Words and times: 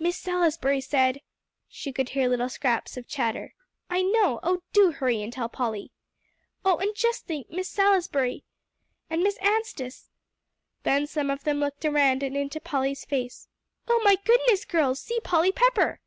"Miss 0.00 0.16
Salisbury 0.16 0.80
said" 0.80 1.20
She 1.68 1.92
could 1.92 2.08
hear 2.08 2.26
little 2.28 2.48
scraps 2.48 2.96
of 2.96 3.06
chatter. 3.06 3.54
"I 3.88 4.02
know 4.02 4.40
oh, 4.42 4.64
do 4.72 4.90
hurry 4.90 5.22
and 5.22 5.32
tell 5.32 5.48
Polly." 5.48 5.92
"Oh, 6.64 6.78
and 6.78 6.92
just 6.96 7.24
think, 7.28 7.50
Miss 7.52 7.68
Salisbury" 7.68 8.42
"And 9.10 9.22
Miss 9.22 9.36
Anstice" 9.38 10.10
Then 10.82 11.06
some 11.06 11.30
of 11.30 11.44
them 11.44 11.58
looked 11.60 11.84
around 11.84 12.24
and 12.24 12.36
into 12.36 12.58
Polly's 12.58 13.04
face. 13.04 13.46
"Oh 13.86 14.00
my 14.04 14.16
goodness, 14.24 14.64
girls, 14.64 14.98
see 14.98 15.20
Polly 15.20 15.52
Pepper!" 15.52 16.00